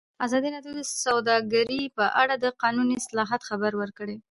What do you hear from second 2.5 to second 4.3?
قانوني اصلاحاتو خبر ورکړی.